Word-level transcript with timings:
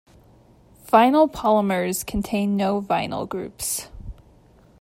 Vinyl 0.87 1.31
polymers 1.31 2.03
contain 2.03 2.57
no 2.57 2.81
vinyl 2.81 3.29
groups. 3.29 3.87